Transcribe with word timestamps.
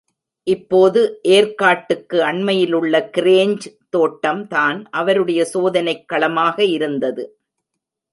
இப்போது 0.47 1.01
ஏர்க்காட்டுக்கு 1.27 2.17
அண்மையிலுள்ள 2.21 2.93
கிரேஞ் 3.17 3.53
தோட்டம் 3.89 4.41
தான் 4.47 4.79
அவருடைய 4.91 5.43
சோதனைக் 5.45 6.07
களமாக 6.07 6.65
இருந்தது. 6.65 7.25